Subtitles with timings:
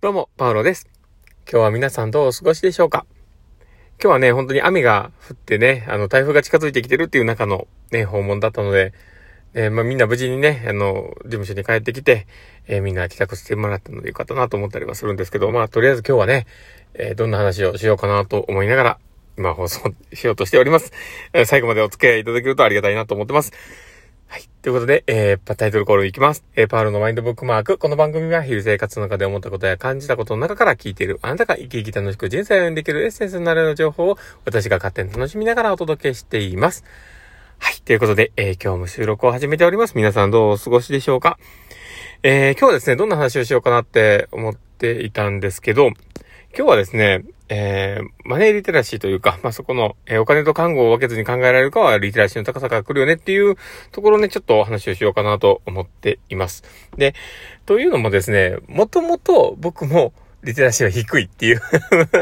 [0.00, 0.86] どうも、パウロです。
[1.50, 3.04] 今日は皆さんどうお過ごしでしょうか？
[4.00, 8.92] 今日はね、本当に雨が降ってね、あの、台風が近づいてきてるっていう中のね、訪問だったので、
[9.54, 12.28] えー、まあ、みんな無事にね、あの、事務所に帰ってきて、
[12.68, 16.46] えー、みんな帰宅してもらったのでよかったなと思ったりはするんですけど、まあ、とりあえず今日はね、
[16.94, 18.98] えー、どんな話をしようかなと思いながら、
[19.36, 20.92] 今放送しようとしております。
[21.32, 23.52] え最後までお付き合いいただけるとありがたいなと思ってます。
[24.30, 24.48] はい。
[24.60, 26.44] ということで、えー、タイトルコールいきます。
[26.54, 27.78] えー、パールのマインドブックマーク。
[27.78, 36.84] この番組は、日々生活の中で思ったことや感じたことの中から聞いている、あなたが生き生き楽しく人生を歩んでいけるエッセンスになるような情報を、私が勝手に楽しみながらお届けしています。
[37.58, 37.80] はい。
[37.80, 39.94] ということで、えー、今日も収録を始めております。
[39.96, 41.38] 皆さんどうお過ごしでしょうか？
[42.22, 45.90] えー、今日はですね、どんな話をしようかなって思っていたんですけど、
[46.58, 53.54] 今日はですね、えー、マネーリテラシーというか、まあ、そこの、えー、お金と看護を分けずに考えられるかは、リテラシーの高さから来るよねっていう
[53.92, 56.64] ところね、ちょっとお話をしようかなと思っています。
[56.96, 57.14] で、
[57.64, 61.60] というのもですね、もともと僕も、リテラシーは低いっていう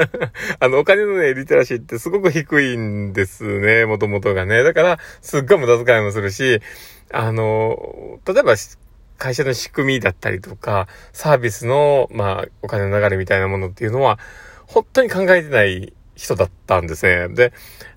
[0.60, 4.62] あの、お金のね、リテラシーってすごく低いんですね、もともとがね。
[4.64, 6.60] だから、すっごい無駄遣いもするし、
[7.10, 8.54] あの、例えば、
[9.18, 14.18] 会社の仕組みだったりとか、サービスの、まあ、お金の流れみたいなものっていうのは、
[14.66, 17.28] 本当に考えてない人だったんですね。
[17.28, 17.52] で、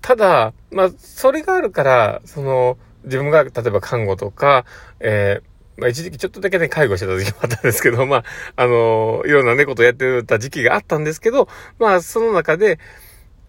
[0.00, 4.64] ただ、まあ、それがあるから、その、自分が、例えば看護とか、
[5.00, 8.24] えー、まあ、一時期ちょっとだけね、介護してた時期もあったんですけど、まあ、
[8.56, 12.78] あの、いろんなね、ことをやってた時期があったんですけど、まあ、その中で、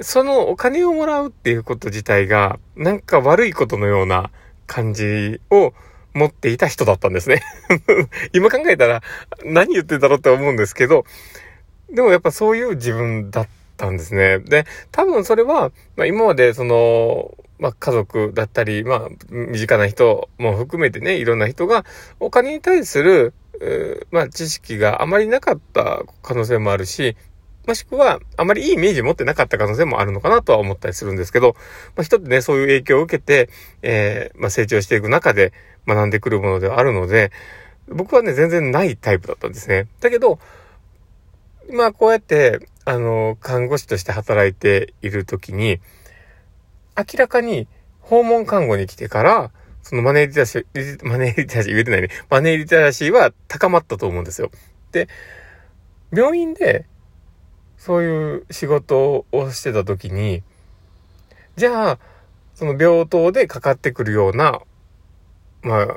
[0.00, 4.30] そのお金をもらうっていうこと自体が、なんか悪いことのような
[4.66, 5.72] 感じを
[6.16, 7.42] 持っていた人だったんですね
[8.32, 9.02] 今考えたら、
[9.44, 11.04] 何言ってんだろうって思うんですけど、
[11.90, 14.38] でもやっぱそういう自分だったんですね。
[14.40, 21.84] で、多分それは、まあ今までその、まあ家族だったり、まあ身近な人も含めてね、いろんな人が
[22.18, 23.34] お金に対する、
[24.10, 27.16] まあ知識があまりなかった可能性もあるし、
[27.66, 31.56] もしくは、あまりいいイメージ持ってなかった可能性もあるのかなとは思ったりするんですけど、
[31.96, 33.50] まあ、人ってね、そういう影響を受けて、
[33.82, 35.52] えー、まあ、成長していく中で
[35.86, 37.32] 学んでくるものではあるので、
[37.88, 39.88] 僕はね、全然ないタイプだったんですね。
[40.00, 40.38] だけど、
[41.72, 45.80] まあこうやって、あの、看護師として働いているときに、
[46.96, 47.68] 明らかに
[48.00, 49.50] 訪問看護に来てから、
[49.82, 52.08] そのマネーリテラシー、マネーリテラシー言えてないね。
[52.28, 54.50] マネーリテラシーは高まったと思うんですよ。
[54.92, 55.08] で、
[56.12, 56.86] 病院で、
[57.76, 60.42] そういう仕事をしてた時に、
[61.56, 61.98] じゃあ、
[62.54, 64.60] その病棟でかかってくるような、
[65.62, 65.88] まあ、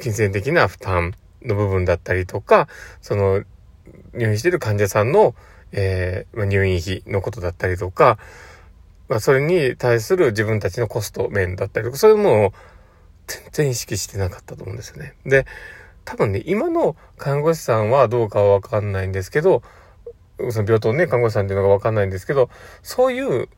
[0.00, 2.68] 金銭的な負担の部分だったりとか、
[3.00, 3.44] その
[4.14, 5.34] 入院してる患者さんの、
[5.72, 8.18] えー、入院費のことだったりとか、
[9.08, 12.52] まあ、それに対する自分たちのコスト面だったりとか、そういうものを
[13.26, 15.14] 全然意識してなかったと思うんですよね。
[15.24, 15.46] で、
[16.04, 19.62] 多分ね、今の看護師さんはどうかはわかんないんですけど、
[20.50, 22.50] その病棟ね、看護師さんっていうのがわかんないんですけど、
[22.82, 23.48] そういう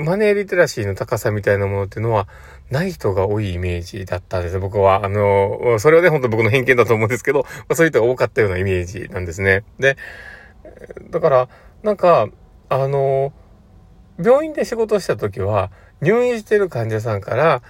[0.00, 2.26] マネーリテラシーの高さみたいなものっていうのは、
[2.70, 5.04] ない人が多いイメージだったんです僕は。
[5.04, 9.64] あの、それはね、本当僕の偏見だと思うんですけど、まあ、そういう人が多かったようなイメージなんですね。
[9.78, 9.96] で、
[11.10, 11.48] だから、
[11.82, 12.28] なんか、
[12.68, 13.32] あの、
[14.22, 15.70] 病院で仕事した時は、
[16.00, 17.62] 入院してる患者さんから、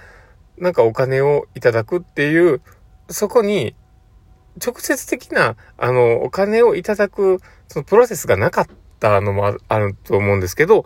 [0.57, 2.61] なんかお金をいただくっていう、
[3.09, 3.75] そこに、
[4.59, 8.67] 直接的な、あの、お金をいただく、そのプロセスがなかっ
[8.99, 10.85] たのもあると思うんですけど、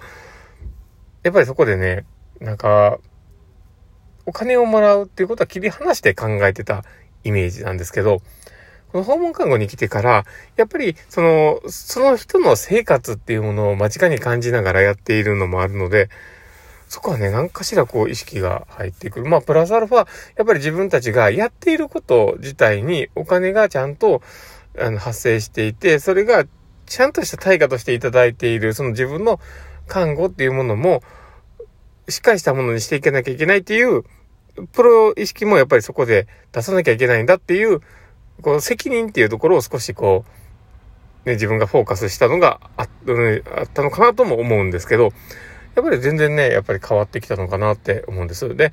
[1.24, 2.06] やっぱりそこでね、
[2.40, 3.00] なんか、
[4.26, 6.84] お金をもらうっていうことは切り離して考えてた
[7.24, 8.22] イメージなんですけど、
[8.92, 16.10] この訪問看護に来てから、やっぱり、その、その人の生活っていうものを間近に感じながらやっているのもあるので、
[16.96, 19.26] そこはね、何かしらこう意識が入ってくる。
[19.26, 20.04] まあ、プラスアルファ、や
[20.44, 24.22] っぱり自分たちがやっていること自体にお金がちゃんと
[24.80, 26.46] あの発生していて、それが
[26.86, 29.42] ちゃんとした対価としていただいている、その自分の
[29.88, 31.04] 看護っていうものも、
[32.08, 34.04] しっかりしたものにしていかなきゃいけないっていう、
[34.72, 37.82] プロ意識もやっぱりそこで出さなきゃいけないんだっていう、
[38.42, 40.24] この責任っていうところを少しこ
[41.26, 42.90] う、ね、自分がフォーカスしたのがあっ
[43.74, 45.12] たのかなとも思うんですけど、
[45.76, 48.56] やっぱり全然ね、やっぱり変わってきたのかなって思うんです。
[48.56, 48.72] で、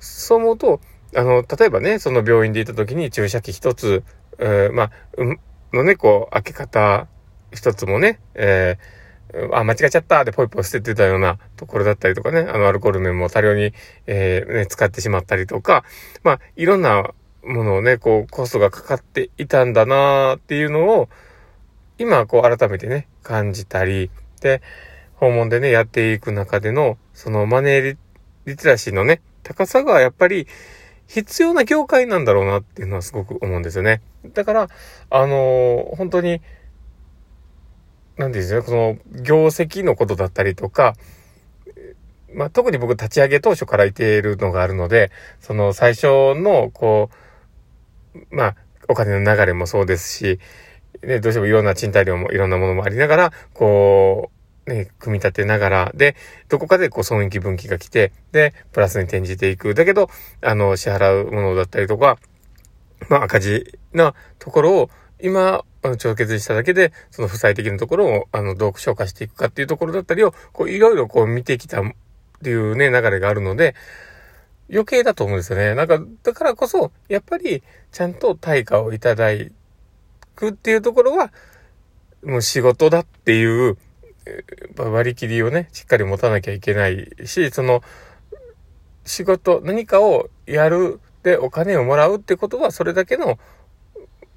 [0.00, 0.80] そう思うと、
[1.14, 4.02] あの、例えばね、その病院でいた時に注射器一つ、
[4.38, 4.90] えー、まあ、
[5.72, 7.06] のね、こう、開け方
[7.52, 9.02] 一つもね、えー
[9.52, 13.72] あ、間違えちゃったでポイポイ捨ててたようなところだったりとかね、あの、アルコール面も多量に、
[14.06, 15.84] えー、ね、使ってしまったりとか、
[16.22, 21.08] まあ、いろんなものをね、こう、コストがかかっていたんだなっていうのを、
[21.98, 24.10] 今、こう、改めてね、感じたり、
[24.40, 24.60] で、
[25.22, 27.96] 訪問でね、やっていく中での、そのマネー
[28.44, 30.48] リテラシーのね、高さがやっぱり
[31.06, 34.02] 必要な業界なんだろうなっていうのはすごく思うんですよね。
[34.34, 34.68] だから、
[35.10, 36.40] あのー、本当に、
[38.16, 40.96] なんですかね、この業績のことだったりとか、
[42.34, 47.10] まあ、特に僕立ち上げ当初からいているのがあるので、その最初の、こ
[48.16, 48.56] う、まあ、
[48.88, 50.40] お金の流れもそうですし、
[51.04, 56.16] ね、どうしてもいろんな賃貸料もいろんなものもありながら、こう、ね、組み立てながら、で、
[56.48, 59.74] どこかでこう損益分岐が来て、で、プラスに転じていく。
[59.74, 60.08] だけど、
[60.40, 62.18] あの、支払うものだったりとか、
[63.08, 71.84] まあ赤字なところを、今、あの、帳消しただけで、その負債的なところを、あの、どう消化していくかっていうところだったりを、こう、いろいろこう見てきたっ
[72.42, 73.74] ていうね、流れがあるので、
[74.70, 75.74] 余計だと思うんですよね。
[75.74, 79.30] なんか、だからこそ、やっぱり、ちゃんと対価をいただ
[80.34, 81.32] くっていうところは、
[82.24, 83.76] もう仕事だっていう、
[84.76, 87.82] 割り切りをね、しっかり持たなきゃいけないし、その、
[89.04, 93.38] 仕事、何かをやるでお金をもらうってことは、それだけの、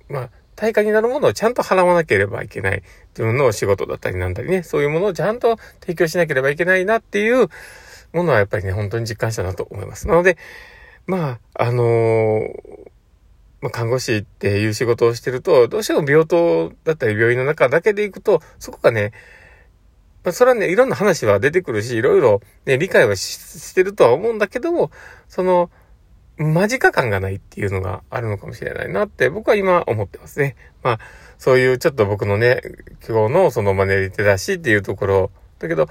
[0.09, 2.83] まあ、対価になるものをちゃんと払わなければいけない。
[3.09, 7.49] 自分の仕事だったりなんだりね、そういうものをちゃんと提供しなければいけないなっていう
[8.13, 10.07] ものはやっぱりね、本当に実感したなと思います。
[10.07, 10.37] なので、
[11.07, 12.89] まあ、あのー、
[13.61, 19.11] まあ、看護師っていう仕事をしてると、どうしても病棟だったり病院の中だけで行くと、そこがね、
[20.25, 24.91] まあ、それはね、いろんな話は出てくるし、いろいろね、理解はしてるとは思うんだけども、
[25.29, 25.69] その、
[26.37, 30.57] 間近感がないっていうのがあるのかもしれないなって僕は今思ってますね。
[30.83, 30.99] まあ、
[31.37, 32.61] そういうちょっと僕のね、
[33.07, 35.87] 今日のそのマネーリテラシーっていうところ、だけど、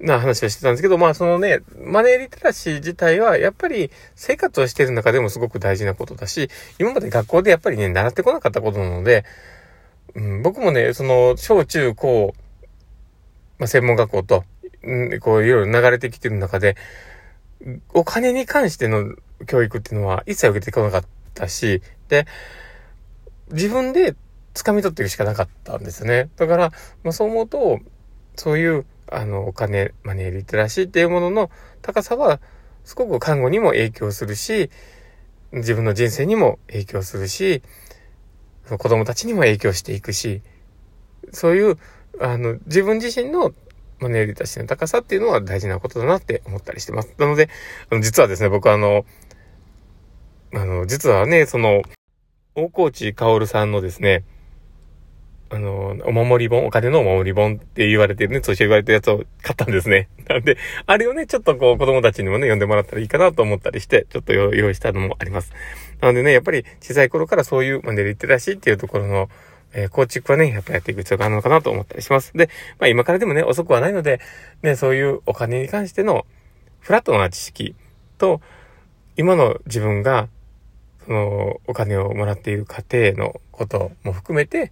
[0.00, 9.24] な話をしてたんですけど、まあそのね、マネーリテラシー自体はやっぱり生活をしてる中でもすごく大事なことだし、今まで学校でやっぱりね、習ってこなかったことなので、
[10.14, 12.34] うん、僕もね、その小中高、
[13.58, 14.44] まあ専門学校と、
[15.20, 16.76] こういろいろ流れてきてる中で、
[17.92, 19.16] お金に関しての
[19.46, 22.26] 教育っていうのは一切受けてこなかったし、で、
[23.50, 24.14] 自分で
[24.54, 26.28] 掴み取っていくしかなかったんですね。
[26.36, 26.72] だから、
[27.02, 27.80] まあそう思うと、
[28.36, 31.50] そういう、あの、お金、マネーリテラシーっていうものの
[31.82, 32.40] 高さは、
[32.84, 34.70] すごく看護にも影響するし、
[35.52, 37.62] 自分の人生にも影響するし、
[38.68, 40.42] 子供たちにも影響していくし、
[41.32, 41.78] そういう、
[42.20, 43.52] あの、自分自身の
[44.00, 47.14] マネーリテラシーの高さっていうのは大事なことだなって思ったりしてます。
[47.18, 47.48] なので、
[47.90, 49.04] あの実はですね、僕はあの、
[50.54, 51.82] あの、実はね、その、
[52.54, 54.24] 大河内薫さんのですね、
[55.50, 60.08] あの、お守り本、お金のお守り本って言われてるね、そうして言われてるやつを買ったんですね。
[60.28, 65.52] なんで、あれをね、ちょっとこう子供たちにもね、読んでもらったらいいかなと思ったりして、ちょっと用意したのもあります。
[66.00, 69.30] なのでね、やっぱり小さい頃からそういうマネリテラシーっていうところの、
[69.72, 72.32] えー、構築はね、やっぱやっていく必要があるのかなと思ったりします。
[72.34, 72.48] で、
[72.78, 74.20] まあ今からでもね、遅くはないので、
[74.62, 76.26] ね、そういうお金に関しての
[76.80, 77.74] フラットな知識
[78.18, 78.40] と、
[79.16, 80.28] 今の自分が
[81.08, 84.70] その、お金をもらっている過程のことも含めて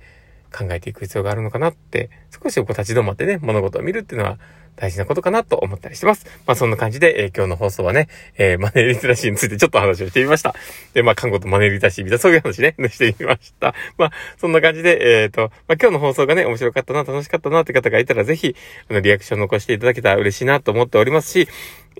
[0.56, 4.38] 考えていく必要があるのかなって、少しこう立ち止まってね、物事を見るっていうのは
[4.76, 6.26] 大事なことかなと思ったりしてます。
[6.46, 10.54] まあそんな感じで、えー、今日の放送はね、えー、マネーリテラシーについてちょっと話をしてみました。
[10.94, 13.74] で、まあ看護とマネーリテラシーみたいなそういう話ね、 してみました。
[13.98, 18.54] まあそんな感じで、えっ、ー、と、まあ今日の放送がね、面白かったな、楽しかったなって方がいたらぜひ、
[18.90, 21.48] あの、リアクション残していただけたら嬉しいなと思っておりますし、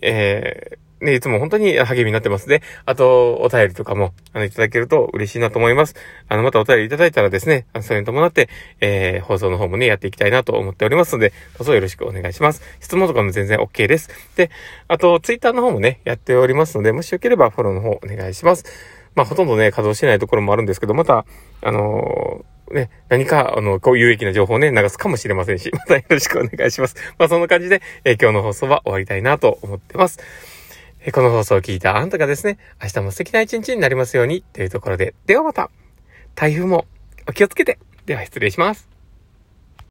[0.03, 5.95] えー、ね、いつも本当に励みになってますで、あと、お便りとかも、あの、いただけると嬉しいなと思います。
[6.29, 8.49] あの、またお便りいただいたらですね、それに伴って、
[8.81, 12.63] えー、放送の方もね、やっていきたいなと思っておりますので、どうぞよろしくお願いします。
[12.81, 14.09] 質問とかも全然 OK です。
[14.37, 14.51] で、
[14.89, 18.65] あと、ツイッターの方もね、やっておりますので、もしよければフォローの方お願いします。
[19.15, 21.27] まあ、ほとんどね、稼働してないところもあるんですけど、また、
[21.63, 26.97] あのー、ね、何か、あの、こう有益な情報をね、流すかもしれませんし、 またよろしくお願いします。
[27.19, 30.19] まあ、そんな感じで、えー、今日の放送は終わりたいなと思ってます。
[31.05, 35.71] えこの放送を聞いたあんたがですね、明日も素敵な一日になりますようにというところで、ではまた、
[36.35, 36.87] 台風も
[37.29, 38.96] お気をつけて、では失礼します。